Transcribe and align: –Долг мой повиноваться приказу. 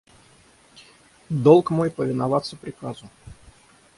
–Долг 1.29 1.69
мой 1.69 1.91
повиноваться 1.91 2.55
приказу. 2.55 3.07